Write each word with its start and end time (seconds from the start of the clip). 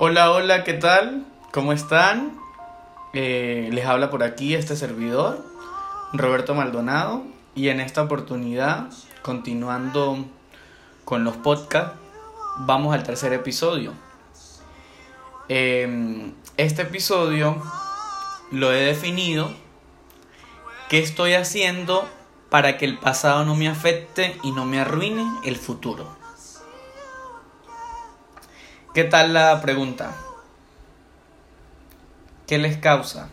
Hola, 0.00 0.30
hola, 0.30 0.62
¿qué 0.62 0.74
tal? 0.74 1.26
¿Cómo 1.52 1.72
están? 1.72 2.38
Eh, 3.14 3.68
les 3.72 3.84
habla 3.84 4.10
por 4.10 4.22
aquí 4.22 4.54
este 4.54 4.76
servidor, 4.76 5.44
Roberto 6.12 6.54
Maldonado, 6.54 7.24
y 7.56 7.68
en 7.68 7.80
esta 7.80 8.02
oportunidad, 8.02 8.90
continuando 9.22 10.24
con 11.04 11.24
los 11.24 11.36
podcasts, 11.38 11.98
vamos 12.58 12.94
al 12.94 13.02
tercer 13.02 13.32
episodio. 13.32 13.92
Em, 15.48 16.32
este 16.56 16.82
episodio 16.82 17.60
lo 18.52 18.72
he 18.72 18.82
definido, 18.84 19.50
¿qué 20.88 21.00
estoy 21.00 21.34
haciendo 21.34 22.08
para 22.50 22.78
que 22.78 22.84
el 22.84 22.98
pasado 22.98 23.44
no 23.44 23.56
me 23.56 23.66
afecte 23.66 24.38
y 24.44 24.52
no 24.52 24.64
me 24.64 24.78
arruine 24.78 25.26
el 25.44 25.56
futuro? 25.56 26.17
¿Qué 28.94 29.04
tal 29.04 29.34
la 29.34 29.60
pregunta? 29.60 30.16
¿Qué 32.46 32.56
les 32.56 32.78
causa? 32.78 33.28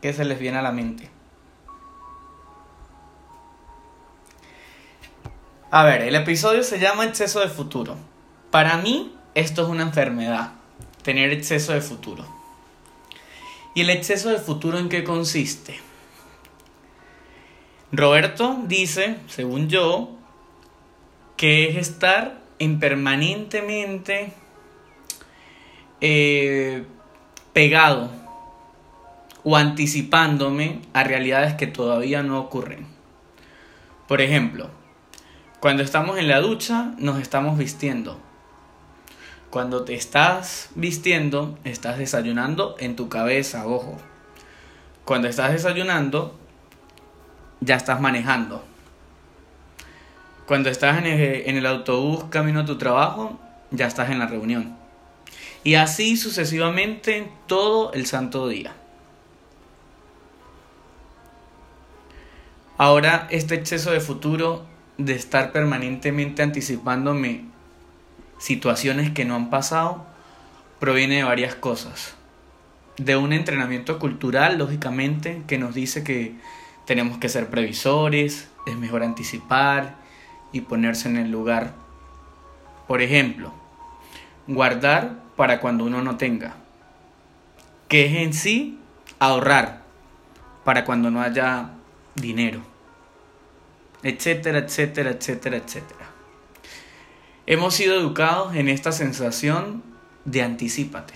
¿Qué 0.00 0.12
se 0.12 0.24
les 0.24 0.38
viene 0.38 0.58
a 0.58 0.62
la 0.62 0.70
mente? 0.70 1.10
A 5.70 5.84
ver, 5.84 6.02
el 6.02 6.14
episodio 6.14 6.62
se 6.62 6.78
llama 6.78 7.04
exceso 7.04 7.40
de 7.40 7.48
futuro. 7.48 7.96
Para 8.52 8.76
mí, 8.78 9.14
esto 9.34 9.62
es 9.62 9.68
una 9.68 9.82
enfermedad, 9.82 10.52
tener 11.02 11.32
exceso 11.32 11.72
de 11.72 11.80
futuro. 11.80 12.24
¿Y 13.74 13.82
el 13.82 13.90
exceso 13.90 14.30
de 14.30 14.38
futuro 14.38 14.78
en 14.78 14.88
qué 14.88 15.02
consiste? 15.02 15.80
Roberto 17.90 18.56
dice, 18.66 19.18
según 19.26 19.68
yo, 19.68 20.10
que 21.36 21.68
es 21.68 21.76
estar 21.76 22.37
en 22.58 22.78
permanentemente 22.78 24.32
eh, 26.00 26.84
pegado 27.52 28.10
o 29.44 29.56
anticipándome 29.56 30.80
a 30.92 31.04
realidades 31.04 31.54
que 31.54 31.66
todavía 31.66 32.22
no 32.22 32.38
ocurren. 32.38 32.86
Por 34.06 34.20
ejemplo, 34.20 34.70
cuando 35.60 35.82
estamos 35.82 36.18
en 36.18 36.28
la 36.28 36.40
ducha 36.40 36.92
nos 36.98 37.20
estamos 37.20 37.58
vistiendo. 37.58 38.20
Cuando 39.50 39.84
te 39.84 39.94
estás 39.94 40.68
vistiendo, 40.74 41.58
estás 41.64 41.98
desayunando 41.98 42.76
en 42.78 42.96
tu 42.96 43.08
cabeza, 43.08 43.66
ojo. 43.66 43.96
Cuando 45.04 45.26
estás 45.26 45.52
desayunando, 45.52 46.38
ya 47.60 47.76
estás 47.76 48.00
manejando. 48.00 48.67
Cuando 50.48 50.70
estás 50.70 51.04
en 51.04 51.56
el, 51.56 51.66
autobús 51.66 52.24
camino 52.30 52.60
a 52.60 52.64
tu 52.64 52.78
trabajo, 52.78 53.38
ya 53.70 53.86
estás 53.86 54.08
en 54.08 54.18
la 54.18 54.26
reunión. 54.26 54.78
Y 55.62 55.74
así 55.74 56.16
sucesivamente 56.16 57.30
todo 57.46 57.92
el 57.92 58.06
santo 58.06 58.48
día. 58.48 58.72
Ahora 62.78 63.26
este 63.30 63.56
exceso 63.56 63.90
de 63.90 64.00
futuro 64.00 64.64
de 64.96 65.12
estar 65.12 65.52
permanentemente 65.52 66.42
anticipándome 66.42 67.44
situaciones 68.38 69.10
que 69.10 69.26
no 69.26 69.34
han 69.34 69.50
pasado 69.50 70.06
proviene 70.80 71.16
de 71.16 71.24
varias 71.24 71.56
cosas. 71.56 72.14
De 72.96 73.18
un 73.18 73.34
entrenamiento 73.34 73.98
cultural, 73.98 74.56
lógicamente, 74.56 75.42
que 75.46 75.58
nos 75.58 75.74
dice 75.74 76.02
que 76.02 76.36
tenemos 76.86 77.18
que 77.18 77.28
ser 77.28 77.50
previsores, 77.50 78.48
es 78.66 78.76
mejor 78.78 79.02
anticipar, 79.02 80.07
y 80.52 80.62
ponerse 80.62 81.08
en 81.08 81.16
el 81.16 81.30
lugar. 81.30 81.72
Por 82.86 83.02
ejemplo, 83.02 83.52
guardar 84.46 85.16
para 85.36 85.60
cuando 85.60 85.84
uno 85.84 86.02
no 86.02 86.16
tenga. 86.16 86.56
Que 87.88 88.06
es 88.06 88.14
en 88.16 88.32
sí 88.32 88.78
ahorrar 89.18 89.82
para 90.64 90.84
cuando 90.84 91.10
no 91.10 91.22
haya 91.22 91.70
dinero. 92.14 92.60
Etcétera, 94.02 94.58
etcétera, 94.58 95.10
etcétera, 95.10 95.56
etcétera. 95.56 96.06
Hemos 97.46 97.74
sido 97.74 97.98
educados 97.98 98.54
en 98.54 98.68
esta 98.68 98.92
sensación 98.92 99.82
de 100.24 100.42
anticipate. 100.42 101.14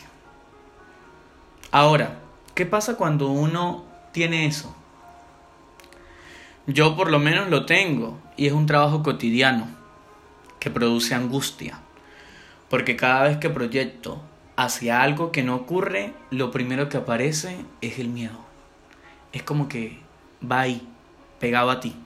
Ahora, 1.70 2.18
¿qué 2.54 2.66
pasa 2.66 2.96
cuando 2.96 3.28
uno 3.28 3.84
tiene 4.12 4.46
eso? 4.46 4.74
Yo 6.68 6.94
por 6.94 7.10
lo 7.10 7.18
menos 7.18 7.50
lo 7.50 7.66
tengo 7.66 8.20
y 8.36 8.46
es 8.46 8.52
un 8.52 8.66
trabajo 8.66 9.02
cotidiano 9.02 9.66
que 10.60 10.70
produce 10.70 11.12
angustia. 11.12 11.80
Porque 12.70 12.94
cada 12.94 13.24
vez 13.24 13.38
que 13.38 13.50
proyecto 13.50 14.22
hacia 14.54 15.02
algo 15.02 15.32
que 15.32 15.42
no 15.42 15.56
ocurre, 15.56 16.14
lo 16.30 16.52
primero 16.52 16.88
que 16.88 16.98
aparece 16.98 17.56
es 17.80 17.98
el 17.98 18.08
miedo. 18.08 18.38
Es 19.32 19.42
como 19.42 19.68
que 19.68 19.98
va 20.40 20.60
ahí, 20.60 20.86
pegado 21.40 21.68
a 21.68 21.80
ti. 21.80 21.96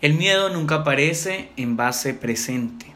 El 0.00 0.14
miedo 0.14 0.48
nunca 0.50 0.76
aparece 0.76 1.50
en 1.56 1.76
base 1.76 2.14
presente, 2.14 2.86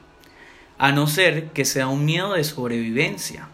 a 0.79 0.93
no 0.93 1.09
ser 1.09 1.49
que 1.49 1.65
sea 1.65 1.89
un 1.89 2.05
miedo 2.05 2.35
de 2.35 2.45
sobrevivencia. 2.45 3.49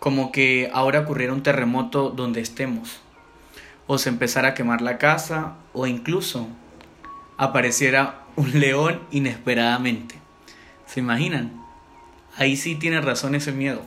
Como 0.00 0.32
que 0.32 0.70
ahora 0.74 1.00
ocurriera 1.00 1.32
un 1.32 1.42
terremoto 1.42 2.10
donde 2.10 2.42
estemos 2.42 3.00
o 3.86 3.98
se 3.98 4.08
empezara 4.08 4.48
a 4.48 4.54
quemar 4.54 4.80
la 4.82 4.98
casa 4.98 5.54
o 5.72 5.86
incluso 5.86 6.48
apareciera 7.36 8.22
un 8.36 8.58
león 8.58 9.02
inesperadamente. 9.10 10.16
¿Se 10.86 11.00
imaginan? 11.00 11.64
Ahí 12.36 12.56
sí 12.56 12.74
tiene 12.74 13.00
razón 13.00 13.34
ese 13.34 13.52
miedo. 13.52 13.82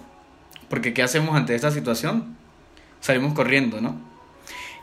Porque 0.69 0.93
¿qué 0.93 1.03
hacemos 1.03 1.35
ante 1.35 1.55
esta 1.55 1.71
situación? 1.71 2.35
Salimos 2.99 3.33
corriendo, 3.33 3.81
¿no? 3.81 3.95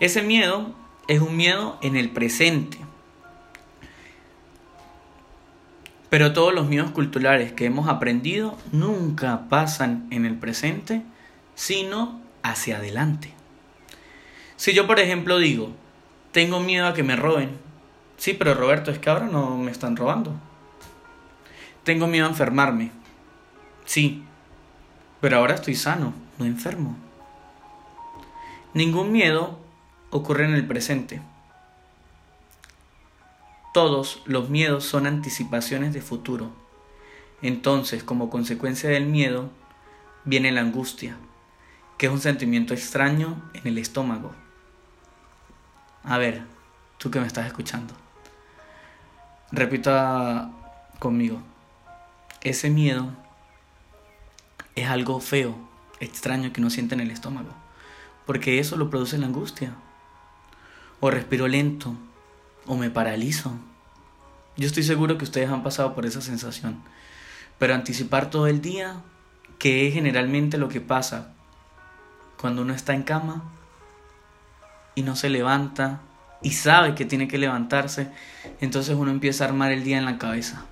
Ese 0.00 0.22
miedo 0.22 0.74
es 1.08 1.20
un 1.20 1.36
miedo 1.36 1.78
en 1.82 1.96
el 1.96 2.10
presente. 2.10 2.78
Pero 6.10 6.32
todos 6.32 6.54
los 6.54 6.68
miedos 6.68 6.90
culturales 6.92 7.52
que 7.52 7.66
hemos 7.66 7.88
aprendido 7.88 8.56
nunca 8.72 9.48
pasan 9.48 10.06
en 10.10 10.24
el 10.24 10.36
presente, 10.36 11.02
sino 11.54 12.20
hacia 12.42 12.76
adelante. 12.76 13.35
Si 14.56 14.72
yo, 14.72 14.86
por 14.86 14.98
ejemplo, 15.00 15.38
digo, 15.38 15.70
tengo 16.32 16.60
miedo 16.60 16.86
a 16.86 16.94
que 16.94 17.02
me 17.02 17.16
roben. 17.16 17.50
Sí, 18.16 18.32
pero 18.32 18.54
Roberto, 18.54 18.90
es 18.90 18.98
que 18.98 19.10
ahora 19.10 19.26
no 19.26 19.56
me 19.56 19.70
están 19.70 19.96
robando. 19.96 20.32
Tengo 21.84 22.06
miedo 22.06 22.26
a 22.26 22.30
enfermarme. 22.30 22.90
Sí, 23.84 24.24
pero 25.20 25.38
ahora 25.38 25.54
estoy 25.54 25.74
sano, 25.74 26.12
no 26.38 26.44
enfermo. 26.44 26.96
Ningún 28.74 29.12
miedo 29.12 29.58
ocurre 30.10 30.44
en 30.44 30.54
el 30.54 30.66
presente. 30.66 31.22
Todos 33.72 34.22
los 34.24 34.48
miedos 34.48 34.84
son 34.84 35.06
anticipaciones 35.06 35.92
de 35.92 36.00
futuro. 36.00 36.50
Entonces, 37.42 38.02
como 38.02 38.30
consecuencia 38.30 38.88
del 38.88 39.06
miedo, 39.06 39.50
viene 40.24 40.50
la 40.50 40.62
angustia, 40.62 41.16
que 41.98 42.06
es 42.06 42.12
un 42.12 42.20
sentimiento 42.20 42.74
extraño 42.74 43.42
en 43.54 43.66
el 43.66 43.78
estómago. 43.78 44.34
A 46.08 46.18
ver, 46.18 46.44
tú 46.98 47.10
que 47.10 47.18
me 47.18 47.26
estás 47.26 47.46
escuchando. 47.46 47.92
Repita 49.50 50.52
conmigo. 51.00 51.42
Ese 52.42 52.70
miedo 52.70 53.10
es 54.76 54.88
algo 54.88 55.18
feo, 55.18 55.56
extraño 55.98 56.52
que 56.52 56.60
uno 56.60 56.70
siente 56.70 56.94
en 56.94 57.00
el 57.00 57.10
estómago. 57.10 57.50
Porque 58.24 58.60
eso 58.60 58.76
lo 58.76 58.88
produce 58.88 59.18
la 59.18 59.26
angustia. 59.26 59.74
O 61.00 61.10
respiro 61.10 61.48
lento. 61.48 61.96
O 62.66 62.76
me 62.76 62.88
paralizo. 62.88 63.52
Yo 64.56 64.68
estoy 64.68 64.84
seguro 64.84 65.18
que 65.18 65.24
ustedes 65.24 65.50
han 65.50 65.64
pasado 65.64 65.96
por 65.96 66.06
esa 66.06 66.20
sensación. 66.20 66.82
Pero 67.58 67.74
anticipar 67.74 68.30
todo 68.30 68.46
el 68.46 68.60
día, 68.60 69.02
que 69.58 69.88
es 69.88 69.94
generalmente 69.94 70.56
lo 70.56 70.68
que 70.68 70.80
pasa 70.80 71.34
cuando 72.40 72.62
uno 72.62 72.74
está 72.74 72.94
en 72.94 73.02
cama, 73.02 73.42
y 74.96 75.02
no 75.02 75.14
se 75.14 75.30
levanta 75.30 76.00
y 76.42 76.50
sabe 76.52 76.96
que 76.96 77.04
tiene 77.04 77.28
que 77.28 77.38
levantarse, 77.38 78.08
entonces 78.60 78.96
uno 78.96 79.12
empieza 79.12 79.44
a 79.44 79.48
armar 79.48 79.70
el 79.70 79.84
día 79.84 79.98
en 79.98 80.04
la 80.06 80.18
cabeza. 80.18 80.64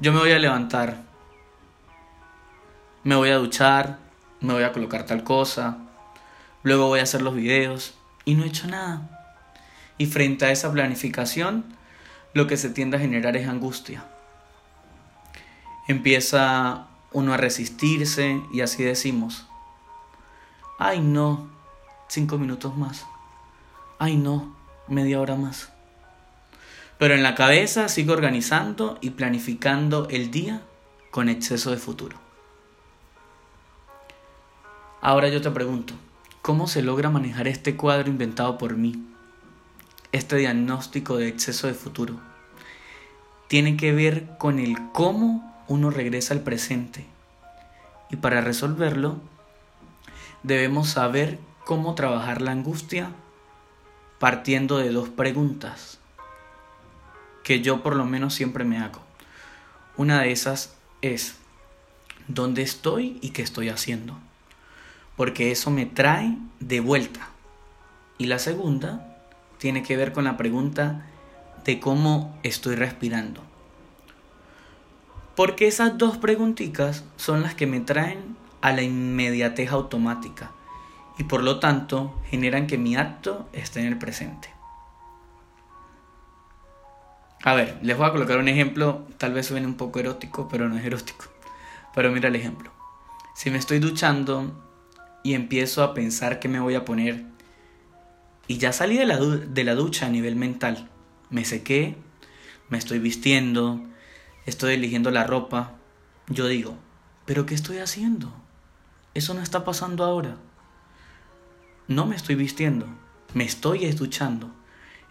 Yo 0.00 0.12
me 0.12 0.18
voy 0.18 0.32
a 0.32 0.38
levantar, 0.38 1.02
me 3.04 3.14
voy 3.14 3.30
a 3.30 3.36
duchar, 3.36 3.98
me 4.40 4.52
voy 4.52 4.64
a 4.64 4.72
colocar 4.72 5.06
tal 5.06 5.22
cosa, 5.22 5.78
luego 6.62 6.88
voy 6.88 7.00
a 7.00 7.04
hacer 7.04 7.22
los 7.22 7.34
videos 7.34 7.94
y 8.24 8.34
no 8.34 8.44
he 8.44 8.48
hecho 8.48 8.66
nada. 8.66 9.08
Y 9.98 10.06
frente 10.06 10.44
a 10.44 10.50
esa 10.50 10.72
planificación, 10.72 11.64
lo 12.34 12.46
que 12.46 12.56
se 12.56 12.70
tiende 12.70 12.96
a 12.96 13.00
generar 13.00 13.36
es 13.36 13.48
angustia. 13.48 14.04
Empieza 15.88 16.86
uno 17.12 17.32
a 17.32 17.36
resistirse 17.36 18.42
y 18.52 18.60
así 18.60 18.82
decimos, 18.82 19.46
ay 20.78 21.00
no, 21.00 21.55
cinco 22.08 22.38
minutos 22.38 22.76
más. 22.76 23.06
Ay 23.98 24.16
no, 24.16 24.54
media 24.88 25.20
hora 25.20 25.36
más. 25.36 25.72
Pero 26.98 27.14
en 27.14 27.22
la 27.22 27.34
cabeza 27.34 27.88
sigo 27.88 28.12
organizando 28.12 28.98
y 29.00 29.10
planificando 29.10 30.08
el 30.08 30.30
día 30.30 30.62
con 31.10 31.28
exceso 31.28 31.70
de 31.70 31.76
futuro. 31.76 32.18
Ahora 35.00 35.28
yo 35.28 35.40
te 35.40 35.50
pregunto, 35.50 35.94
¿cómo 36.42 36.66
se 36.66 36.82
logra 36.82 37.10
manejar 37.10 37.48
este 37.48 37.76
cuadro 37.76 38.08
inventado 38.08 38.58
por 38.58 38.76
mí? 38.76 39.06
Este 40.12 40.36
diagnóstico 40.36 41.16
de 41.16 41.28
exceso 41.28 41.66
de 41.66 41.74
futuro. 41.74 42.18
Tiene 43.48 43.76
que 43.76 43.92
ver 43.92 44.36
con 44.38 44.58
el 44.58 44.76
cómo 44.92 45.64
uno 45.68 45.90
regresa 45.90 46.34
al 46.34 46.40
presente. 46.40 47.06
Y 48.10 48.16
para 48.16 48.40
resolverlo, 48.40 49.20
debemos 50.42 50.88
saber 50.88 51.38
cómo 51.66 51.96
trabajar 51.96 52.42
la 52.42 52.52
angustia 52.52 53.10
partiendo 54.20 54.78
de 54.78 54.92
dos 54.92 55.08
preguntas 55.08 55.98
que 57.42 57.60
yo 57.60 57.82
por 57.82 57.96
lo 57.96 58.04
menos 58.04 58.34
siempre 58.34 58.64
me 58.64 58.78
hago. 58.78 59.00
Una 59.96 60.20
de 60.20 60.30
esas 60.30 60.76
es, 61.02 61.34
¿dónde 62.28 62.62
estoy 62.62 63.18
y 63.20 63.30
qué 63.30 63.42
estoy 63.42 63.68
haciendo? 63.68 64.16
Porque 65.16 65.50
eso 65.50 65.72
me 65.72 65.86
trae 65.86 66.38
de 66.60 66.78
vuelta. 66.78 67.30
Y 68.16 68.26
la 68.26 68.38
segunda 68.38 69.18
tiene 69.58 69.82
que 69.82 69.96
ver 69.96 70.12
con 70.12 70.22
la 70.22 70.36
pregunta 70.36 71.04
de 71.64 71.80
cómo 71.80 72.38
estoy 72.44 72.76
respirando. 72.76 73.42
Porque 75.34 75.66
esas 75.66 75.98
dos 75.98 76.16
preguntitas 76.16 77.02
son 77.16 77.42
las 77.42 77.56
que 77.56 77.66
me 77.66 77.80
traen 77.80 78.36
a 78.60 78.70
la 78.70 78.82
inmediatez 78.82 79.72
automática 79.72 80.52
y 81.18 81.24
por 81.24 81.42
lo 81.42 81.58
tanto 81.58 82.20
generan 82.28 82.66
que 82.66 82.78
mi 82.78 82.96
acto 82.96 83.48
esté 83.52 83.80
en 83.80 83.86
el 83.86 83.98
presente. 83.98 84.50
A 87.42 87.54
ver, 87.54 87.78
les 87.82 87.96
voy 87.96 88.06
a 88.06 88.12
colocar 88.12 88.38
un 88.38 88.48
ejemplo, 88.48 89.06
tal 89.18 89.32
vez 89.32 89.46
suene 89.46 89.66
un 89.66 89.76
poco 89.76 90.00
erótico, 90.00 90.48
pero 90.48 90.68
no 90.68 90.76
es 90.76 90.84
erótico. 90.84 91.26
Pero 91.94 92.10
mira 92.10 92.28
el 92.28 92.36
ejemplo. 92.36 92.72
Si 93.34 93.50
me 93.50 93.58
estoy 93.58 93.78
duchando 93.78 94.52
y 95.22 95.34
empiezo 95.34 95.82
a 95.82 95.94
pensar 95.94 96.40
qué 96.40 96.48
me 96.48 96.60
voy 96.60 96.74
a 96.74 96.84
poner, 96.84 97.24
y 98.48 98.58
ya 98.58 98.72
salí 98.72 98.96
de 98.96 99.06
la, 99.06 99.18
de 99.18 99.64
la 99.64 99.74
ducha 99.74 100.06
a 100.06 100.10
nivel 100.10 100.36
mental, 100.36 100.88
me 101.30 101.44
sequé, 101.44 101.96
me 102.68 102.78
estoy 102.78 102.98
vistiendo, 102.98 103.80
estoy 104.44 104.74
eligiendo 104.74 105.10
la 105.10 105.24
ropa, 105.24 105.74
yo 106.28 106.48
digo, 106.48 106.76
¿pero 107.24 107.46
qué 107.46 107.54
estoy 107.54 107.78
haciendo? 107.78 108.32
Eso 109.14 109.34
no 109.34 109.40
está 109.40 109.64
pasando 109.64 110.04
ahora. 110.04 110.36
No 111.88 112.04
me 112.04 112.16
estoy 112.16 112.34
vistiendo, 112.34 112.86
me 113.32 113.44
estoy 113.44 113.88
duchando. 113.92 114.50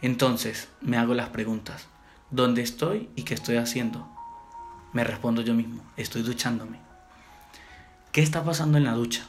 Entonces 0.01 0.67
me 0.81 0.97
hago 0.97 1.13
las 1.13 1.29
preguntas 1.29 1.87
dónde 2.31 2.61
estoy 2.61 3.09
y 3.15 3.23
qué 3.23 3.33
estoy 3.33 3.57
haciendo. 3.57 4.09
Me 4.91 5.03
respondo 5.03 5.41
yo 5.41 5.53
mismo, 5.53 5.83
estoy 5.95 6.21
duchándome. 6.21 6.79
¿Qué 8.11 8.21
está 8.21 8.43
pasando 8.43 8.77
en 8.77 8.83
la 8.83 8.93
ducha? 8.93 9.25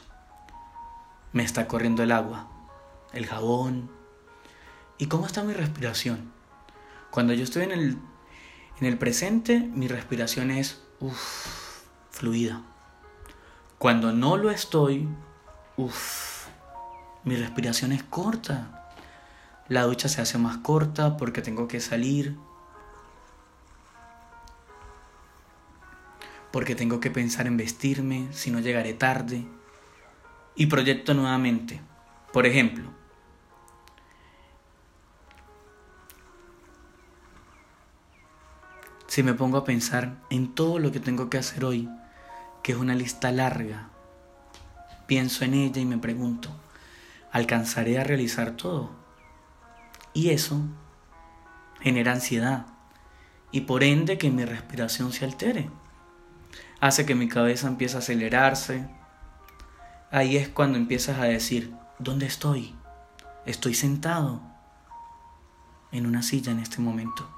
Me 1.31 1.43
está 1.43 1.67
corriendo 1.67 2.03
el 2.03 2.11
agua, 2.11 2.49
el 3.13 3.25
jabón. 3.25 3.89
¿Y 4.97 5.07
cómo 5.07 5.25
está 5.25 5.43
mi 5.43 5.53
respiración? 5.53 6.31
Cuando 7.11 7.33
yo 7.33 7.43
estoy 7.43 7.63
en 7.63 7.71
el, 7.71 7.97
en 8.79 8.87
el 8.87 8.97
presente, 8.97 9.59
mi 9.59 9.87
respiración 9.87 10.51
es 10.51 10.81
fluida. 12.11 12.61
Cuando 13.77 14.11
no 14.11 14.37
lo 14.37 14.51
estoy, 14.51 15.07
uff, 15.75 16.36
mi 17.27 17.35
respiración 17.35 17.91
es 17.91 18.03
corta. 18.03 18.89
La 19.67 19.83
ducha 19.83 20.07
se 20.07 20.21
hace 20.21 20.37
más 20.37 20.59
corta 20.59 21.17
porque 21.17 21.41
tengo 21.41 21.67
que 21.67 21.81
salir, 21.81 22.37
porque 26.53 26.73
tengo 26.73 27.01
que 27.01 27.11
pensar 27.11 27.45
en 27.45 27.57
vestirme, 27.57 28.29
si 28.31 28.49
no 28.49 28.61
llegaré 28.61 28.93
tarde. 28.93 29.45
Y 30.55 30.67
proyecto 30.67 31.13
nuevamente. 31.13 31.81
Por 32.31 32.45
ejemplo, 32.45 32.89
si 39.07 39.21
me 39.21 39.33
pongo 39.33 39.57
a 39.57 39.65
pensar 39.65 40.15
en 40.29 40.55
todo 40.55 40.79
lo 40.79 40.93
que 40.93 41.01
tengo 41.01 41.29
que 41.29 41.37
hacer 41.37 41.65
hoy, 41.65 41.89
que 42.63 42.71
es 42.71 42.77
una 42.77 42.95
lista 42.95 43.33
larga, 43.33 43.89
pienso 45.07 45.43
en 45.43 45.55
ella 45.55 45.81
y 45.81 45.85
me 45.85 45.97
pregunto, 45.97 46.55
¿alcanzaré 47.37 47.99
a 47.99 48.03
realizar 48.03 48.51
todo? 48.51 48.89
Y 50.13 50.31
eso 50.31 50.59
genera 51.79 52.11
ansiedad 52.11 52.65
y 53.51 53.61
por 53.61 53.83
ende 53.83 54.17
que 54.17 54.31
mi 54.31 54.43
respiración 54.43 55.13
se 55.13 55.25
altere 55.25 55.69
hace 56.79 57.05
que 57.05 57.13
mi 57.13 57.27
cabeza 57.27 57.67
empiece 57.67 57.95
a 57.95 57.99
acelerarse. 57.99 58.89
Ahí 60.11 60.37
es 60.37 60.49
cuando 60.49 60.79
empiezas 60.79 61.19
a 61.19 61.25
decir, 61.25 61.73
¿dónde 61.99 62.25
estoy? 62.25 62.75
Estoy 63.45 63.75
sentado 63.75 64.41
en 65.91 66.07
una 66.07 66.23
silla 66.23 66.51
en 66.51 66.59
este 66.59 66.81
momento, 66.81 67.29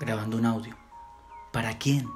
grabando 0.00 0.36
un 0.36 0.46
audio. 0.46 0.76
¿Para 1.52 1.78
quién? 1.78 2.08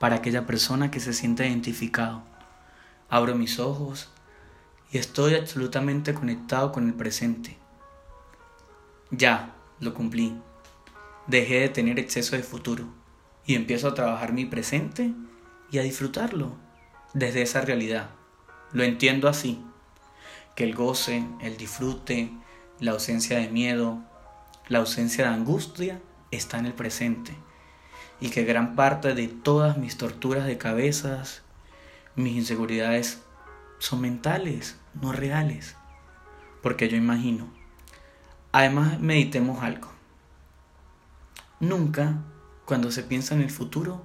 Para 0.00 0.16
aquella 0.16 0.46
persona 0.46 0.90
que 0.90 0.98
se 0.98 1.12
siente 1.12 1.46
identificado. 1.46 2.24
Abro 3.08 3.36
mis 3.36 3.60
ojos 3.60 4.10
y 4.92 4.98
estoy 4.98 5.34
absolutamente 5.34 6.12
conectado 6.12 6.70
con 6.70 6.86
el 6.86 6.94
presente. 6.94 7.56
Ya, 9.10 9.54
lo 9.80 9.94
cumplí. 9.94 10.38
Dejé 11.26 11.60
de 11.60 11.68
tener 11.70 11.98
exceso 11.98 12.36
de 12.36 12.42
futuro 12.42 12.84
y 13.46 13.54
empiezo 13.54 13.88
a 13.88 13.94
trabajar 13.94 14.34
mi 14.34 14.44
presente 14.44 15.12
y 15.70 15.78
a 15.78 15.82
disfrutarlo 15.82 16.56
desde 17.14 17.40
esa 17.40 17.62
realidad. 17.62 18.10
Lo 18.72 18.84
entiendo 18.84 19.28
así, 19.28 19.64
que 20.54 20.64
el 20.64 20.74
goce, 20.74 21.24
el 21.40 21.56
disfrute, 21.56 22.30
la 22.78 22.92
ausencia 22.92 23.38
de 23.38 23.48
miedo, 23.48 23.98
la 24.68 24.80
ausencia 24.80 25.24
de 25.24 25.34
angustia 25.34 26.02
está 26.30 26.58
en 26.58 26.66
el 26.66 26.74
presente 26.74 27.34
y 28.20 28.28
que 28.28 28.44
gran 28.44 28.76
parte 28.76 29.14
de 29.14 29.28
todas 29.28 29.78
mis 29.78 29.96
torturas 29.96 30.46
de 30.46 30.58
cabezas, 30.58 31.42
mis 32.14 32.36
inseguridades 32.36 33.22
son 33.78 34.02
mentales, 34.02 34.76
no 35.00 35.12
reales, 35.12 35.76
porque 36.62 36.88
yo 36.88 36.96
imagino. 36.96 37.48
Además, 38.52 39.00
meditemos 39.00 39.62
algo. 39.62 39.88
Nunca 41.60 42.22
cuando 42.64 42.90
se 42.90 43.02
piensa 43.02 43.34
en 43.34 43.42
el 43.42 43.50
futuro, 43.50 44.02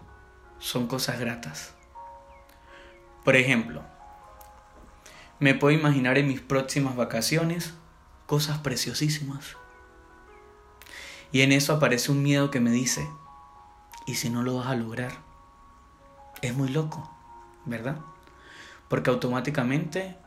son 0.59 0.87
cosas 0.87 1.19
gratas. 1.19 1.73
Por 3.23 3.35
ejemplo, 3.35 3.83
me 5.39 5.53
puedo 5.53 5.77
imaginar 5.77 6.17
en 6.17 6.27
mis 6.27 6.41
próximas 6.41 6.95
vacaciones 6.95 7.73
cosas 8.25 8.59
preciosísimas. 8.59 9.57
Y 11.31 11.41
en 11.41 11.51
eso 11.51 11.73
aparece 11.73 12.11
un 12.11 12.23
miedo 12.23 12.51
que 12.51 12.59
me 12.59 12.71
dice, 12.71 13.07
¿y 14.05 14.15
si 14.15 14.29
no 14.29 14.43
lo 14.43 14.57
vas 14.57 14.67
a 14.67 14.75
lograr? 14.75 15.11
Es 16.41 16.55
muy 16.55 16.69
loco, 16.69 17.11
¿verdad? 17.65 17.99
Porque 18.87 19.09
automáticamente 19.09 20.17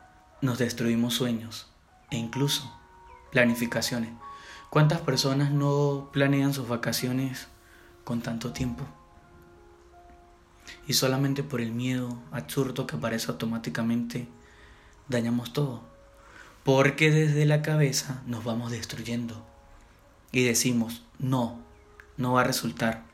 nos 0.43 0.59
destruimos 0.59 1.15
sueños 1.15 1.67
e 2.11 2.17
incluso 2.17 2.73
planificaciones. 3.33 4.13
¿Cuántas 4.71 5.01
personas 5.01 5.51
no 5.51 6.11
planean 6.13 6.55
sus 6.55 6.69
vacaciones 6.69 7.49
con 8.11 8.23
tanto 8.23 8.53
tiempo. 8.53 8.85
Y 10.89 10.95
solamente 10.95 11.45
por 11.45 11.61
el 11.61 11.71
miedo 11.71 12.19
absurdo 12.33 12.85
que 12.85 12.97
aparece 12.97 13.31
automáticamente, 13.31 14.27
dañamos 15.09 15.53
todo. 15.53 15.83
Porque 16.65 17.13
desde 17.13 17.47
la 17.47 17.63
cabeza 17.63 18.23
nos 18.27 18.43
vamos 18.43 18.73
destruyendo. 18.73 19.47
Y 20.33 20.45
decimos, 20.45 21.05
no, 21.21 21.61
no 22.17 22.33
va 22.33 22.41
a 22.41 22.45
resultar, 22.45 23.05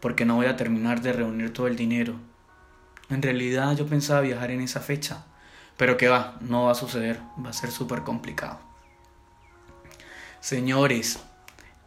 porque 0.00 0.24
no 0.24 0.36
voy 0.36 0.46
a 0.46 0.56
terminar 0.56 1.02
de 1.02 1.12
reunir 1.12 1.52
todo 1.52 1.66
el 1.66 1.74
dinero. 1.74 2.14
En 3.10 3.22
realidad 3.22 3.76
yo 3.76 3.86
pensaba 3.86 4.20
viajar 4.20 4.52
en 4.52 4.60
esa 4.60 4.80
fecha, 4.80 5.24
pero 5.78 5.96
que 5.96 6.08
va, 6.08 6.36
no 6.40 6.64
va 6.64 6.72
a 6.72 6.74
suceder, 6.74 7.20
va 7.42 7.50
a 7.50 7.54
ser 7.54 7.70
súper 7.70 8.02
complicado. 8.02 8.58
Señores, 10.40 11.20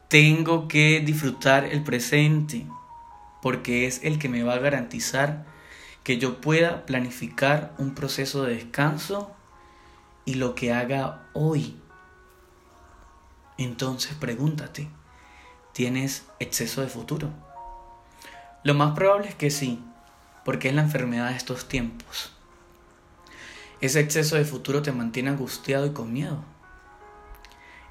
tengo 0.07 0.67
que 0.67 1.01
disfrutar 1.01 1.65
el 1.65 1.83
presente 1.83 2.65
porque 3.41 3.85
es 3.85 4.03
el 4.03 4.17
que 4.17 4.29
me 4.29 4.43
va 4.43 4.53
a 4.53 4.59
garantizar 4.59 5.45
que 6.03 6.17
yo 6.17 6.41
pueda 6.41 6.85
planificar 6.85 7.73
un 7.77 7.93
proceso 7.93 8.43
de 8.43 8.55
descanso 8.55 9.31
y 10.25 10.35
lo 10.35 10.55
que 10.55 10.73
haga 10.73 11.27
hoy. 11.33 11.77
Entonces 13.57 14.15
pregúntate, 14.15 14.87
¿tienes 15.73 16.25
exceso 16.39 16.81
de 16.81 16.87
futuro? 16.87 17.29
Lo 18.63 18.73
más 18.73 18.93
probable 18.93 19.27
es 19.27 19.35
que 19.35 19.49
sí, 19.49 19.83
porque 20.45 20.69
es 20.69 20.75
la 20.75 20.81
enfermedad 20.81 21.29
de 21.29 21.37
estos 21.37 21.67
tiempos. 21.67 22.31
Ese 23.81 23.99
exceso 23.99 24.35
de 24.35 24.45
futuro 24.45 24.83
te 24.83 24.91
mantiene 24.91 25.31
angustiado 25.31 25.87
y 25.87 25.91
con 25.91 26.13
miedo. 26.13 26.43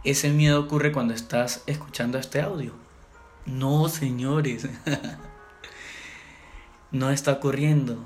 ese 0.05 0.31
miedo 0.31 0.61
ocurre 0.61 0.93
cuando 0.93 1.15
estás 1.15 1.65
escuchando 1.67 2.17
este 2.17 2.41
audio. 2.41 2.73
No, 3.45 3.89
señores. 3.89 4.69
no 6.93 7.11
está 7.11 7.33
ocurriendo. 7.33 7.99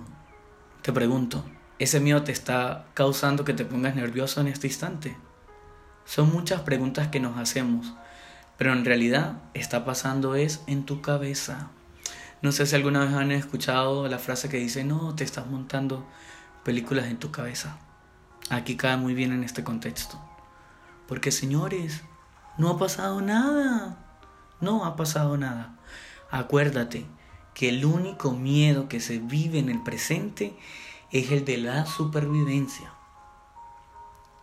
Te 0.80 0.94
pregunto, 0.94 1.44
¿ese 1.78 2.00
miedo 2.00 2.22
te 2.22 2.32
está 2.32 2.86
causando 2.94 3.44
que 3.44 3.52
te 3.52 3.66
pongas 3.66 3.94
nervioso 3.94 4.40
en 4.40 4.48
este 4.48 4.68
instante? 4.68 5.18
Son 6.06 6.32
muchas 6.32 6.62
preguntas 6.62 7.08
que 7.08 7.20
nos 7.20 7.36
hacemos, 7.36 7.92
pero 8.56 8.72
en 8.72 8.86
realidad 8.86 9.42
está 9.52 9.84
pasando 9.84 10.36
es 10.36 10.62
en 10.66 10.86
tu 10.86 11.02
cabeza. 11.02 11.68
No 12.40 12.50
sé 12.50 12.66
si 12.66 12.76
alguna 12.76 13.04
vez 13.04 13.14
han 13.14 13.30
escuchado 13.30 14.08
la 14.08 14.18
frase 14.18 14.48
que 14.48 14.56
dice, 14.56 14.84
no, 14.84 15.14
te 15.14 15.24
estás 15.24 15.46
montando 15.46 16.06
películas 16.64 17.06
en 17.06 17.18
tu 17.18 17.30
cabeza. 17.30 17.78
Aquí 18.50 18.76
cae 18.76 18.96
muy 18.96 19.14
bien 19.14 19.32
en 19.32 19.44
este 19.44 19.64
contexto. 19.64 20.20
Porque 21.06 21.30
señores, 21.30 22.02
no 22.58 22.70
ha 22.70 22.78
pasado 22.78 23.20
nada. 23.20 23.98
No 24.60 24.84
ha 24.84 24.96
pasado 24.96 25.36
nada. 25.36 25.78
Acuérdate 26.30 27.06
que 27.54 27.68
el 27.68 27.84
único 27.84 28.32
miedo 28.32 28.88
que 28.88 29.00
se 29.00 29.18
vive 29.18 29.58
en 29.58 29.68
el 29.68 29.82
presente 29.82 30.56
es 31.10 31.30
el 31.30 31.44
de 31.44 31.58
la 31.58 31.86
supervivencia. 31.86 32.92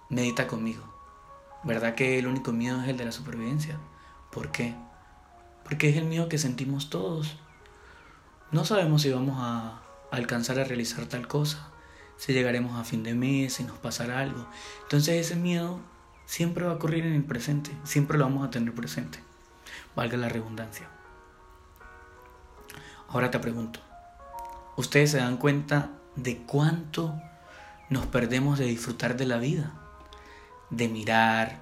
Medita 0.09 0.47
conmigo. 0.47 0.83
¿Verdad 1.63 1.95
que 1.95 2.17
el 2.17 2.27
único 2.27 2.51
miedo 2.51 2.81
es 2.81 2.89
el 2.89 2.97
de 2.97 3.05
la 3.05 3.11
supervivencia? 3.11 3.77
¿Por 4.31 4.51
qué? 4.51 4.75
Porque 5.63 5.89
es 5.89 5.97
el 5.97 6.05
miedo 6.05 6.29
que 6.29 6.37
sentimos 6.37 6.89
todos. 6.89 7.37
No 8.51 8.65
sabemos 8.65 9.01
si 9.01 9.11
vamos 9.11 9.37
a 9.39 9.81
alcanzar 10.11 10.59
a 10.59 10.63
realizar 10.63 11.05
tal 11.05 11.27
cosa, 11.27 11.70
si 12.21 12.33
llegaremos 12.33 12.79
a 12.79 12.83
fin 12.83 13.01
de 13.01 13.15
mes, 13.15 13.53
si 13.53 13.63
nos 13.63 13.79
pasará 13.79 14.19
algo. 14.19 14.47
Entonces 14.83 15.25
ese 15.25 15.35
miedo 15.35 15.79
siempre 16.27 16.65
va 16.65 16.73
a 16.73 16.75
ocurrir 16.75 17.03
en 17.03 17.13
el 17.13 17.23
presente, 17.23 17.71
siempre 17.83 18.19
lo 18.19 18.25
vamos 18.25 18.47
a 18.47 18.51
tener 18.51 18.75
presente, 18.75 19.17
valga 19.95 20.17
la 20.17 20.29
redundancia. 20.29 20.87
Ahora 23.07 23.31
te 23.31 23.39
pregunto, 23.39 23.79
¿ustedes 24.77 25.09
se 25.09 25.17
dan 25.17 25.37
cuenta 25.37 25.89
de 26.15 26.37
cuánto 26.43 27.19
nos 27.89 28.05
perdemos 28.05 28.59
de 28.59 28.65
disfrutar 28.65 29.17
de 29.17 29.25
la 29.25 29.39
vida? 29.39 29.73
De 30.69 30.89
mirar, 30.89 31.57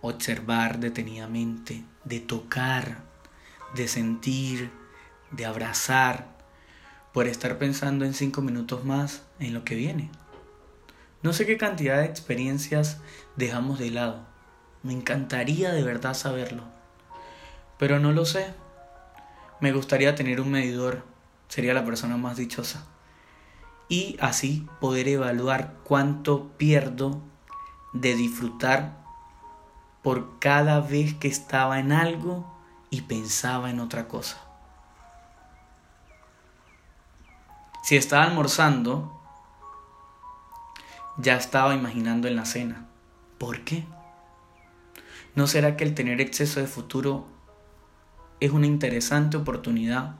observar 0.00 0.78
detenidamente, 0.78 1.82
de 2.04 2.20
tocar, 2.20 3.02
de 3.74 3.88
sentir, 3.88 4.70
de 5.32 5.44
abrazar, 5.44 6.37
por 7.18 7.26
estar 7.26 7.58
pensando 7.58 8.04
en 8.04 8.14
cinco 8.14 8.42
minutos 8.42 8.84
más 8.84 9.22
en 9.40 9.52
lo 9.52 9.64
que 9.64 9.74
viene. 9.74 10.08
No 11.20 11.32
sé 11.32 11.46
qué 11.46 11.56
cantidad 11.56 11.98
de 11.98 12.04
experiencias 12.04 12.98
dejamos 13.34 13.80
de 13.80 13.90
lado. 13.90 14.20
Me 14.84 14.92
encantaría 14.92 15.72
de 15.72 15.82
verdad 15.82 16.14
saberlo. 16.14 16.62
Pero 17.76 17.98
no 17.98 18.12
lo 18.12 18.24
sé. 18.24 18.54
Me 19.60 19.72
gustaría 19.72 20.14
tener 20.14 20.40
un 20.40 20.52
medidor. 20.52 21.02
Sería 21.48 21.74
la 21.74 21.84
persona 21.84 22.16
más 22.16 22.36
dichosa. 22.36 22.86
Y 23.88 24.16
así 24.20 24.68
poder 24.80 25.08
evaluar 25.08 25.74
cuánto 25.82 26.52
pierdo 26.56 27.20
de 27.94 28.14
disfrutar 28.14 28.96
por 30.04 30.38
cada 30.38 30.78
vez 30.78 31.14
que 31.14 31.26
estaba 31.26 31.80
en 31.80 31.90
algo 31.90 32.46
y 32.90 33.00
pensaba 33.00 33.70
en 33.70 33.80
otra 33.80 34.06
cosa. 34.06 34.47
Si 37.88 37.96
estaba 37.96 38.24
almorzando, 38.24 39.18
ya 41.16 41.36
estaba 41.36 41.74
imaginando 41.74 42.28
en 42.28 42.36
la 42.36 42.44
cena. 42.44 42.86
¿Por 43.38 43.64
qué? 43.64 43.86
¿No 45.34 45.46
será 45.46 45.74
que 45.74 45.84
el 45.84 45.94
tener 45.94 46.20
exceso 46.20 46.60
de 46.60 46.66
futuro 46.66 47.24
es 48.40 48.50
una 48.50 48.66
interesante 48.66 49.38
oportunidad 49.38 50.16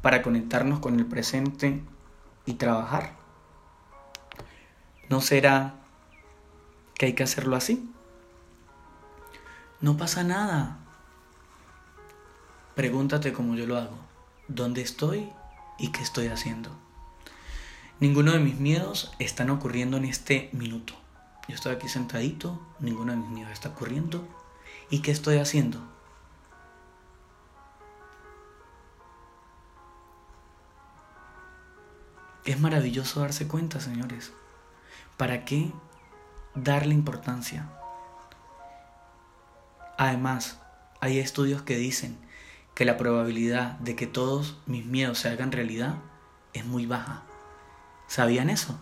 para 0.00 0.22
conectarnos 0.22 0.78
con 0.78 0.98
el 0.98 1.04
presente 1.04 1.82
y 2.46 2.54
trabajar? 2.54 3.12
¿No 5.10 5.20
será 5.20 5.74
que 6.94 7.04
hay 7.04 7.12
que 7.12 7.24
hacerlo 7.24 7.56
así? 7.56 7.92
No 9.82 9.98
pasa 9.98 10.24
nada. 10.24 10.78
Pregúntate 12.74 13.34
como 13.34 13.54
yo 13.54 13.66
lo 13.66 13.76
hago. 13.76 13.98
¿Dónde 14.48 14.80
estoy 14.80 15.30
y 15.78 15.92
qué 15.92 16.00
estoy 16.00 16.28
haciendo? 16.28 16.81
Ninguno 18.02 18.32
de 18.32 18.40
mis 18.40 18.58
miedos 18.58 19.12
están 19.20 19.48
ocurriendo 19.48 19.96
en 19.96 20.04
este 20.04 20.50
minuto. 20.50 20.92
Yo 21.46 21.54
estoy 21.54 21.76
aquí 21.76 21.88
sentadito, 21.88 22.60
ninguno 22.80 23.12
de 23.12 23.18
mis 23.18 23.28
miedos 23.28 23.52
está 23.52 23.68
ocurriendo. 23.68 24.26
¿Y 24.90 25.02
qué 25.02 25.12
estoy 25.12 25.38
haciendo? 25.38 25.78
Es 32.44 32.58
maravilloso 32.58 33.20
darse 33.20 33.46
cuenta, 33.46 33.78
señores. 33.78 34.32
¿Para 35.16 35.44
qué 35.44 35.70
darle 36.56 36.94
importancia? 36.94 37.70
Además, 39.96 40.58
hay 41.00 41.20
estudios 41.20 41.62
que 41.62 41.76
dicen 41.76 42.18
que 42.74 42.84
la 42.84 42.96
probabilidad 42.96 43.78
de 43.78 43.94
que 43.94 44.08
todos 44.08 44.58
mis 44.66 44.84
miedos 44.84 45.20
se 45.20 45.28
hagan 45.28 45.52
realidad 45.52 45.98
es 46.52 46.64
muy 46.64 46.86
baja. 46.86 47.22
¿Sabían 48.12 48.50
eso? 48.50 48.78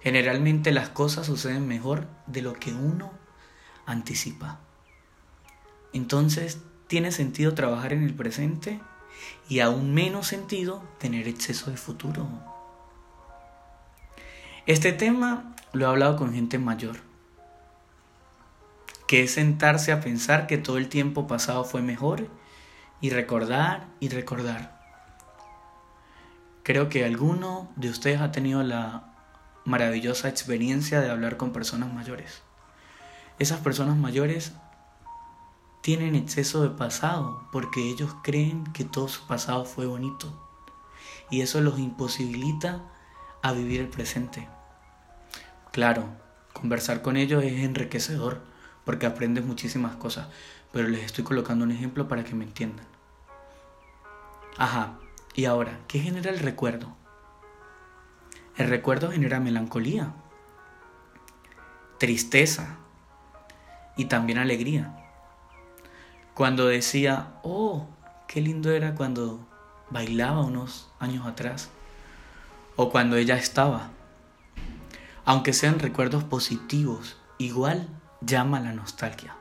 Generalmente 0.00 0.72
las 0.72 0.88
cosas 0.88 1.26
suceden 1.26 1.68
mejor 1.68 2.06
de 2.26 2.40
lo 2.40 2.54
que 2.54 2.72
uno 2.72 3.12
anticipa. 3.84 4.60
Entonces, 5.92 6.60
tiene 6.86 7.12
sentido 7.12 7.52
trabajar 7.52 7.92
en 7.92 8.04
el 8.04 8.14
presente 8.14 8.80
y 9.50 9.60
aún 9.60 9.92
menos 9.92 10.28
sentido 10.28 10.82
tener 10.98 11.28
exceso 11.28 11.70
de 11.70 11.76
futuro. 11.76 12.26
Este 14.64 14.94
tema 14.94 15.54
lo 15.74 15.84
he 15.84 15.88
hablado 15.88 16.16
con 16.16 16.32
gente 16.32 16.58
mayor, 16.58 17.00
que 19.06 19.24
es 19.24 19.34
sentarse 19.34 19.92
a 19.92 20.00
pensar 20.00 20.46
que 20.46 20.56
todo 20.56 20.78
el 20.78 20.88
tiempo 20.88 21.26
pasado 21.26 21.64
fue 21.64 21.82
mejor 21.82 22.28
y 23.02 23.10
recordar 23.10 23.88
y 24.00 24.08
recordar. 24.08 24.79
Creo 26.62 26.88
que 26.88 27.04
alguno 27.04 27.70
de 27.76 27.88
ustedes 27.88 28.20
ha 28.20 28.32
tenido 28.32 28.62
la 28.62 29.14
maravillosa 29.64 30.28
experiencia 30.28 31.00
de 31.00 31.10
hablar 31.10 31.36
con 31.36 31.52
personas 31.52 31.92
mayores. 31.92 32.42
Esas 33.38 33.60
personas 33.60 33.96
mayores 33.96 34.52
tienen 35.80 36.14
exceso 36.14 36.62
de 36.62 36.70
pasado 36.70 37.48
porque 37.52 37.88
ellos 37.88 38.14
creen 38.22 38.64
que 38.72 38.84
todo 38.84 39.08
su 39.08 39.26
pasado 39.26 39.64
fue 39.64 39.86
bonito 39.86 40.32
y 41.30 41.40
eso 41.40 41.60
los 41.60 41.78
imposibilita 41.78 42.82
a 43.42 43.52
vivir 43.52 43.80
el 43.80 43.88
presente. 43.88 44.46
Claro, 45.72 46.04
conversar 46.52 47.00
con 47.00 47.16
ellos 47.16 47.42
es 47.42 47.64
enriquecedor 47.64 48.42
porque 48.84 49.06
aprendes 49.06 49.44
muchísimas 49.44 49.96
cosas, 49.96 50.28
pero 50.72 50.88
les 50.88 51.04
estoy 51.04 51.24
colocando 51.24 51.64
un 51.64 51.70
ejemplo 51.70 52.08
para 52.08 52.24
que 52.24 52.34
me 52.34 52.44
entiendan. 52.44 52.86
Ajá, 54.58 54.98
y 55.34 55.44
ahora, 55.44 55.78
¿qué 55.86 56.00
genera 56.00 56.30
el 56.30 56.40
recuerdo? 56.40 56.96
El 58.56 58.68
recuerdo 58.68 59.10
genera 59.10 59.40
melancolía, 59.40 60.12
tristeza 61.98 62.78
y 63.96 64.06
también 64.06 64.38
alegría. 64.38 64.96
Cuando 66.34 66.66
decía, 66.66 67.34
oh, 67.42 67.86
qué 68.26 68.40
lindo 68.40 68.72
era 68.72 68.94
cuando 68.94 69.46
bailaba 69.90 70.40
unos 70.40 70.90
años 70.98 71.26
atrás, 71.26 71.70
o 72.76 72.90
cuando 72.90 73.16
ella 73.16 73.36
estaba. 73.36 73.90
Aunque 75.24 75.52
sean 75.52 75.78
recuerdos 75.78 76.24
positivos, 76.24 77.18
igual 77.38 77.88
llama 78.20 78.60
la 78.60 78.72
nostalgia. 78.72 79.36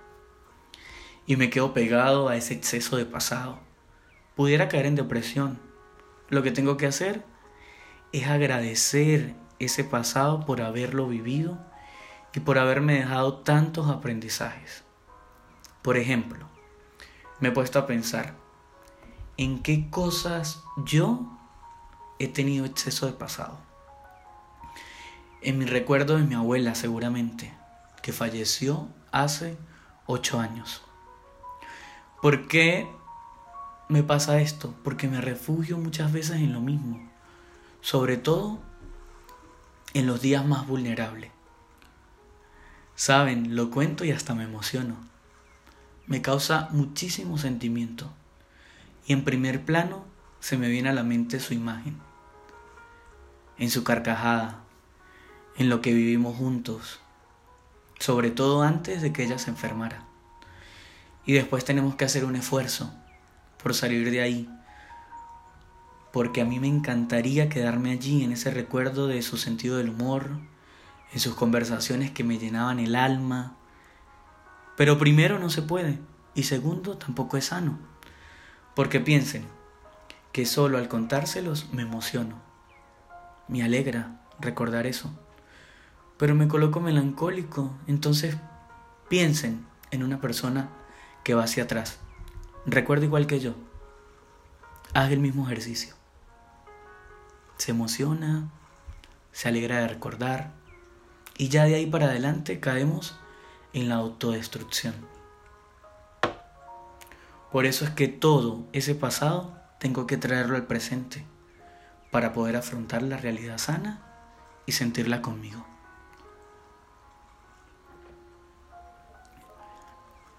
Y 1.26 1.36
me 1.36 1.50
quedo 1.50 1.74
pegado 1.74 2.30
a 2.30 2.36
ese 2.36 2.54
exceso 2.54 2.98
de 2.98 3.06
pasado. 3.06 3.60
Pudiera 4.36 4.68
caer 4.68 4.86
en 4.86 4.96
depresión 4.96 5.69
lo 6.30 6.44
que 6.44 6.52
tengo 6.52 6.78
que 6.78 6.88
hacer 6.88 7.24
es 8.12 8.28
agradecer 8.28 9.36
ese 9.60 9.84
pasado 9.84 10.46
por 10.46 10.62
haberlo 10.62 11.08
vivido 11.08 11.60
y 12.34 12.40
por 12.40 12.58
haberme 12.58 12.96
dejado 12.96 13.40
tantos 13.40 13.90
aprendizajes. 13.90 14.84
Por 15.82 15.98
ejemplo, 15.98 16.48
me 17.40 17.50
he 17.50 17.52
puesto 17.52 17.80
a 17.80 17.88
pensar 17.88 18.36
en 19.38 19.62
qué 19.62 19.90
cosas 19.90 20.64
yo 20.78 21.26
he 22.20 22.28
tenido 22.28 22.66
exceso 22.66 23.06
de 23.06 23.14
pasado. 23.14 23.58
En 25.42 25.58
mi 25.58 25.66
recuerdo 25.66 26.18
de 26.18 26.24
mi 26.24 26.36
abuela 26.36 26.76
seguramente, 26.76 27.54
que 28.02 28.12
falleció 28.12 28.90
hace 29.12 29.58
ocho 30.06 30.40
años. 30.40 30.84
¿Por 32.22 32.48
qué 32.48 32.90
me 33.90 34.04
pasa 34.04 34.40
esto? 34.40 34.76
Porque 34.84 35.08
me 35.08 35.20
refugio 35.20 35.78
muchas 35.80 36.14
veces 36.14 36.38
en 36.38 36.54
lo 36.54 36.62
mismo, 36.62 37.10
sobre 37.82 38.18
todo 38.18 38.60
en 39.96 40.06
los 40.06 40.22
días 40.22 40.46
más 40.46 40.68
vulnerables. 40.68 41.32
Saben, 42.94 43.56
lo 43.56 43.72
cuento 43.72 44.06
y 44.06 44.12
hasta 44.12 44.36
me 44.36 44.44
emociono. 44.44 44.96
Me 46.06 46.22
causa 46.22 46.70
muchísimo 46.72 47.40
sentimiento. 47.40 48.14
Y 49.08 49.14
en 49.14 49.24
primer 49.24 49.66
plano 49.66 50.06
se 50.40 50.56
me 50.56 50.70
viene 50.70 50.90
a 50.90 50.94
la 50.94 51.04
mente 51.04 51.40
su 51.40 51.56
imagen. 51.56 51.98
En 53.58 53.72
su 53.72 53.84
carcajada, 53.84 54.60
en 55.58 55.68
lo 55.68 55.82
que 55.82 55.94
vivimos 55.94 56.38
juntos, 56.38 57.00
sobre 57.98 58.30
todo 58.30 58.62
antes 58.62 59.02
de 59.02 59.12
que 59.12 59.24
ella 59.24 59.40
se 59.40 59.50
enfermara. 59.50 60.06
Y 61.26 61.34
después 61.34 61.66
tenemos 61.66 61.96
que 61.96 62.06
hacer 62.06 62.24
un 62.24 62.36
esfuerzo 62.36 62.94
por 63.62 63.74
salir 63.74 64.10
de 64.10 64.22
ahí, 64.22 64.50
porque 66.12 66.42
a 66.42 66.46
mí 66.46 66.60
me 66.60 66.68
encantaría 66.68 67.50
quedarme 67.50 67.92
allí 67.92 68.24
en 68.24 68.32
ese 68.32 68.52
recuerdo 68.52 69.08
de 69.08 69.22
su 69.22 69.38
sentido 69.38 69.78
del 69.78 69.90
humor, 69.90 70.40
en 71.14 71.20
sus 71.20 71.36
conversaciones 71.36 72.12
que 72.12 72.24
me 72.24 72.38
llenaban 72.38 72.80
el 72.80 72.96
alma. 72.96 73.56
Pero 74.76 74.98
primero 74.98 75.40
no 75.40 75.50
se 75.50 75.62
puede 75.62 76.00
y 76.34 76.44
segundo 76.44 76.98
tampoco 76.98 77.38
es 77.38 77.46
sano. 77.46 77.78
Porque 78.76 79.00
piensen 79.00 79.46
que 80.32 80.46
solo 80.46 80.78
al 80.78 80.88
contárselos 80.88 81.68
me 81.74 81.82
emociono. 81.82 82.42
Me 83.48 83.64
alegra 83.64 84.22
recordar 84.40 84.88
eso. 84.88 85.12
Pero 86.18 86.36
me 86.36 86.48
coloco 86.48 86.80
melancólico. 86.80 87.76
Entonces 87.88 88.38
piensen 89.10 89.66
en 89.92 90.04
una 90.04 90.22
persona 90.22 90.70
que 91.24 91.34
va 91.34 91.44
hacia 91.44 91.64
atrás. 91.64 92.00
Recuerda 92.72 93.06
igual 93.06 93.26
que 93.26 93.40
yo. 93.40 93.56
Haz 94.94 95.12
el 95.12 95.20
mismo 95.20 95.46
ejercicio. 95.46 95.96
Se 97.58 97.72
emociona, 97.72 98.52
se 99.32 99.50
alegra 99.50 99.80
de 99.80 99.88
recordar, 99.88 100.52
y 101.36 101.50
ya 101.50 101.64
de 101.64 101.74
ahí 101.74 101.88
para 101.88 102.06
adelante 102.06 102.60
caemos 102.60 103.18
en 103.74 103.90
la 103.90 103.96
autodestrucción. 103.96 104.94
Por 107.52 107.66
eso 107.66 107.86
es 107.86 107.92
que 107.92 108.08
todo 108.08 108.68
ese 108.72 108.94
pasado 108.94 109.58
tengo 109.80 110.06
que 110.06 110.18
traerlo 110.18 110.56
al 110.56 110.68
presente 110.68 111.26
para 112.12 112.34
poder 112.34 112.56
afrontar 112.56 113.02
la 113.02 113.18
realidad 113.18 113.58
sana 113.58 114.00
y 114.68 114.74
sentirla 114.74 115.24
conmigo. 115.24 115.66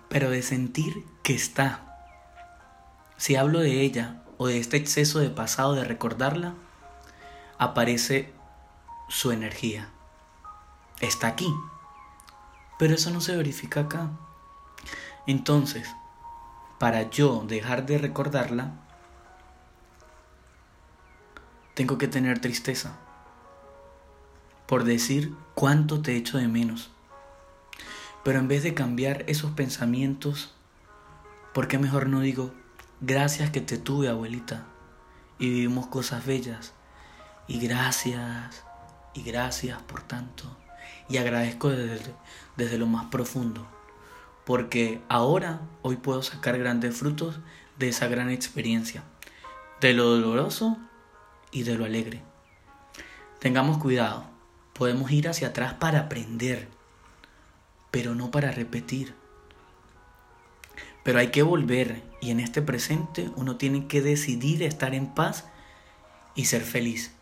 Pero 0.08 0.30
de 0.30 0.42
sentir 0.42 1.04
que 1.24 1.34
está. 1.34 1.89
Si 3.20 3.36
hablo 3.36 3.60
de 3.60 3.82
ella 3.82 4.22
o 4.38 4.46
de 4.46 4.58
este 4.58 4.78
exceso 4.78 5.18
de 5.18 5.28
pasado 5.28 5.74
de 5.74 5.84
recordarla, 5.84 6.54
aparece 7.58 8.32
su 9.10 9.30
energía 9.30 9.90
está 11.00 11.26
aquí. 11.28 11.54
Pero 12.78 12.94
eso 12.94 13.10
no 13.10 13.20
se 13.20 13.36
verifica 13.36 13.80
acá. 13.80 14.10
Entonces, 15.26 15.88
para 16.78 17.10
yo 17.10 17.44
dejar 17.46 17.84
de 17.84 17.98
recordarla, 17.98 18.72
tengo 21.74 21.98
que 21.98 22.08
tener 22.08 22.40
tristeza 22.40 22.96
por 24.66 24.84
decir 24.84 25.34
cuánto 25.54 26.00
te 26.00 26.16
echo 26.16 26.38
de 26.38 26.48
menos. 26.48 26.90
Pero 28.24 28.38
en 28.38 28.48
vez 28.48 28.62
de 28.62 28.72
cambiar 28.72 29.24
esos 29.26 29.50
pensamientos, 29.50 30.54
¿por 31.52 31.68
qué 31.68 31.78
mejor 31.78 32.08
no 32.08 32.20
digo, 32.20 32.54
gracias 33.00 33.50
que 33.50 33.60
te 33.60 33.78
tuve, 33.78 34.08
abuelita, 34.08 34.66
y 35.38 35.48
vivimos 35.50 35.86
cosas 35.86 36.26
bellas, 36.26 36.74
y 37.48 37.58
gracias, 37.58 38.64
y 39.14 39.22
gracias 39.22 39.80
por 39.82 40.02
tanto? 40.02 40.56
y 41.10 41.18
agradezco 41.18 41.70
desde, 41.70 42.14
desde 42.56 42.78
lo 42.78 42.86
más 42.86 43.06
profundo, 43.06 43.66
porque 44.44 45.00
ahora, 45.08 45.60
hoy 45.82 45.96
puedo 45.96 46.22
sacar 46.22 46.56
grandes 46.58 46.96
frutos 46.96 47.40
de 47.78 47.88
esa 47.88 48.06
gran 48.06 48.30
experiencia, 48.30 49.02
de 49.80 49.92
lo 49.92 50.04
doloroso 50.04 50.78
y 51.50 51.64
de 51.64 51.76
lo 51.76 51.84
alegre. 51.84 52.22
Tengamos 53.40 53.78
cuidado, 53.78 54.24
podemos 54.72 55.10
ir 55.10 55.28
hacia 55.28 55.48
atrás 55.48 55.74
para 55.74 56.00
aprender, 56.00 56.68
pero 57.90 58.14
no 58.14 58.30
para 58.30 58.52
repetir. 58.52 59.14
Pero 61.02 61.18
hay 61.18 61.30
que 61.30 61.42
volver 61.42 62.02
y 62.20 62.30
en 62.30 62.40
este 62.40 62.62
presente 62.62 63.30
uno 63.36 63.56
tiene 63.56 63.86
que 63.86 64.02
decidir 64.02 64.62
estar 64.62 64.94
en 64.94 65.06
paz 65.14 65.46
y 66.34 66.46
ser 66.46 66.62
feliz. 66.62 67.12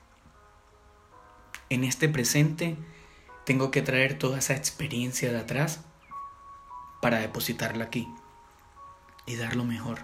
En 1.71 1.85
este 1.85 2.09
presente 2.09 2.77
tengo 3.45 3.71
que 3.71 3.83
traer 3.83 4.19
toda 4.19 4.39
esa 4.39 4.55
experiencia 4.55 5.31
de 5.31 5.39
atrás 5.39 5.81
para 7.01 7.19
depositarla 7.19 7.85
aquí 7.85 8.09
y 9.27 9.37
dar 9.37 9.55
lo 9.55 9.65
mejor. 9.65 10.01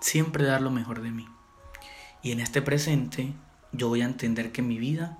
Siempre 0.00 0.44
dar 0.44 0.62
lo 0.62 0.70
mejor 0.70 1.02
de 1.02 1.10
mí. 1.10 1.28
Y 2.22 2.32
en 2.32 2.40
este 2.40 2.62
presente 2.62 3.34
yo 3.72 3.88
voy 3.88 4.02
a 4.02 4.06
entender 4.06 4.52
que 4.52 4.62
mi 4.62 4.78
vida 4.78 5.18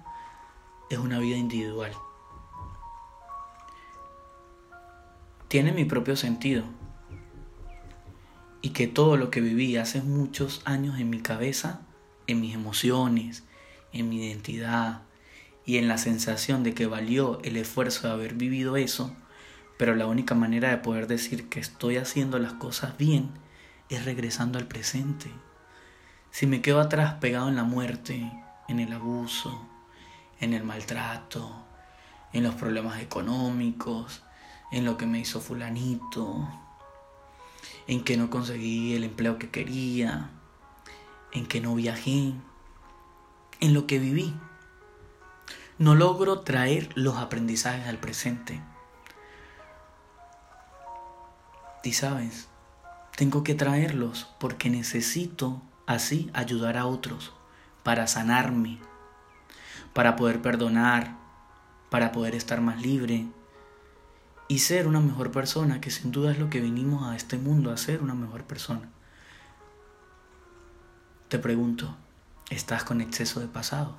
es 0.91 0.99
una 0.99 1.19
vida 1.19 1.37
individual. 1.37 1.93
Tiene 5.49 5.73
mi 5.73 5.85
propio 5.85 6.17
sentido. 6.17 6.65
Y 8.67 8.71
que 8.71 8.89
todo 8.89 9.17
lo 9.17 9.31
que 9.31 9.41
viví 9.41 9.77
hace 9.77 10.03
muchos 10.03 10.61
años 10.65 10.99
en 10.99 11.09
mi 11.09 11.21
cabeza, 11.21 11.83
en 12.27 12.41
mis 12.41 12.53
emociones, 12.53 13.45
en 13.93 14.09
mi 14.09 14.27
identidad, 14.27 15.03
y 15.65 15.77
en 15.77 15.87
la 15.87 15.99
sensación 15.99 16.65
de 16.65 16.75
que 16.75 16.87
valió 16.87 17.39
el 17.45 17.59
esfuerzo 17.59 18.09
de 18.09 18.15
haber 18.15 18.35
vivido 18.35 18.77
eso, 18.77 19.15
pero 19.79 19.95
la 19.95 20.07
única 20.07 20.35
manera 20.35 20.69
de 20.71 20.79
poder 20.79 21.07
decir 21.07 21.49
que 21.49 21.61
estoy 21.61 21.97
haciendo 21.97 22.41
las 22.41 22.55
cosas 22.55 22.99
bien 22.99 23.31
es 23.89 24.05
regresando 24.05 24.59
al 24.59 24.67
presente. 24.67 25.31
Si 26.33 26.49
me 26.49 26.61
quedo 26.61 26.81
atrás 26.81 27.15
pegado 27.21 27.49
en 27.49 27.55
la 27.55 27.63
muerte, 27.63 28.33
en 28.67 28.81
el 28.81 28.93
abuso, 28.93 29.65
en 30.41 30.55
el 30.55 30.65
maltrato, 30.65 31.55
en 32.33 32.43
los 32.43 32.57
problemas 32.57 33.01
económicos, 33.01 34.25
en 34.73 34.85
lo 34.85 34.97
que 34.97 35.07
me 35.07 35.21
hizo 35.21 35.41
fulanito, 35.41 36.66
en 37.87 38.03
que 38.03 38.17
no 38.17 38.31
conseguí 38.31 38.95
el 38.95 39.05
empleo 39.05 39.39
que 39.39 39.51
quería, 39.51 40.31
en 41.33 41.47
que 41.47 41.61
no 41.61 41.75
viajé, 41.75 42.35
en 43.61 43.75
lo 43.75 43.87
que 43.87 43.99
viví 43.99 44.35
no 45.79 45.95
logro 45.95 46.41
traer 46.41 46.91
los 46.95 47.17
aprendizajes 47.17 47.87
al 47.87 47.99
presente. 47.99 48.63
Y 51.85 51.93
sabes, 51.93 52.49
tengo 53.17 53.45
que 53.45 53.55
traerlos 53.55 54.35
porque 54.41 54.71
necesito 54.71 55.61
así 55.87 56.31
ayudar 56.33 56.79
a 56.79 56.87
otros 56.87 57.33
para 57.83 58.07
sanarme, 58.07 58.79
para 59.93 60.17
poder 60.17 60.43
perdonar, 60.43 61.17
para 61.91 62.11
poder 62.11 62.35
estar 62.35 62.61
más 62.61 62.81
libre 62.81 63.27
y 64.49 64.61
ser 64.61 64.87
una 64.87 65.01
mejor 65.01 65.33
persona, 65.33 65.81
que 65.81 65.91
sin 65.91 66.13
duda 66.13 66.33
es 66.33 66.39
lo 66.39 66.51
que 66.51 66.61
vinimos 66.61 67.09
a 67.09 67.17
este 67.17 67.39
mundo 67.39 67.71
a 67.71 67.77
ser 67.77 68.03
una 68.03 68.15
mejor 68.15 68.45
persona. 68.45 68.89
Te 71.29 71.39
pregunto, 71.39 71.97
¿estás 72.51 72.85
con 72.85 73.01
exceso 73.01 73.41
de 73.41 73.49
pasado? 73.49 73.97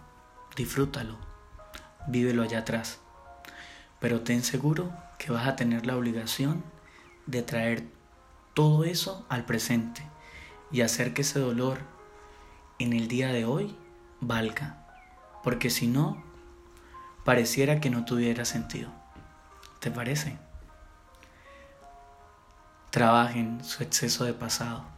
Disfrútalo 0.56 1.28
vívelo 2.08 2.44
allá 2.44 2.60
atrás. 2.60 3.00
Pero 4.00 4.22
ten 4.22 4.44
seguro 4.44 4.92
que 5.20 5.32
vas 5.32 5.48
a 5.48 5.56
tener 5.56 5.86
la 5.86 5.96
obligación 5.96 6.64
de 7.26 7.42
traer 7.42 7.88
todo 8.54 8.84
eso 8.86 9.26
al 9.30 9.46
presente 9.46 10.02
y 10.72 10.82
hacer 10.82 11.14
que 11.14 11.22
ese 11.22 11.40
dolor 11.40 11.80
en 12.80 12.94
el 12.94 13.08
día 13.08 13.30
de 13.30 13.46
hoy 13.46 13.76
valga. 14.22 14.86
Porque 15.44 15.70
si 15.70 15.88
no, 15.88 16.24
pareciera 17.24 17.80
que 17.80 17.90
no 17.90 18.06
tuviera 18.06 18.46
sentido. 18.46 18.92
¿Te 19.80 19.92
parece? 19.92 20.38
Trabajen 22.90 23.64
su 23.64 23.84
exceso 23.84 24.26
de 24.26 24.34
pasado 24.34 24.98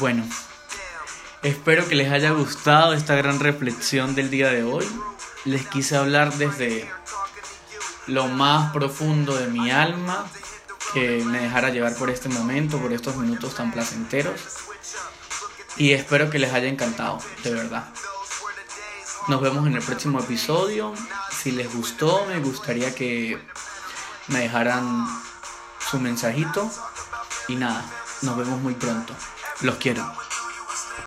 Bueno, 0.00 0.24
espero 1.42 1.86
que 1.86 1.94
les 1.94 2.10
haya 2.10 2.30
gustado 2.30 2.94
esta 2.94 3.14
gran 3.16 3.38
reflexión 3.38 4.14
del 4.14 4.30
día 4.30 4.48
de 4.48 4.62
hoy. 4.62 4.86
Les 5.44 5.66
quise 5.66 5.94
hablar 5.94 6.32
desde 6.38 6.88
lo 8.06 8.26
más 8.28 8.72
profundo 8.72 9.36
de 9.36 9.48
mi 9.48 9.70
alma, 9.70 10.26
que 10.92 11.22
me 11.24 11.40
dejara 11.40 11.70
llevar 11.70 11.94
por 11.94 12.10
este 12.10 12.28
momento, 12.28 12.78
por 12.78 12.92
estos 12.92 13.16
minutos 13.16 13.54
tan 13.54 13.72
placenteros. 13.72 14.40
Y 15.76 15.92
espero 15.92 16.30
que 16.30 16.38
les 16.38 16.52
haya 16.52 16.68
encantado, 16.68 17.18
de 17.44 17.52
verdad. 17.52 17.88
Nos 19.28 19.40
vemos 19.40 19.66
en 19.66 19.74
el 19.74 19.82
próximo 19.82 20.20
episodio. 20.20 20.92
Si 21.30 21.52
les 21.52 21.72
gustó, 21.72 22.26
me 22.26 22.40
gustaría 22.40 22.94
que 22.94 23.40
me 24.28 24.40
dejaran 24.40 25.06
su 25.90 25.98
mensajito 25.98 26.70
Y 27.48 27.56
nada, 27.56 27.84
nos 28.22 28.36
vemos 28.36 28.60
muy 28.60 28.74
pronto. 28.74 29.14
Los 29.62 29.76
quiero. 29.76 30.29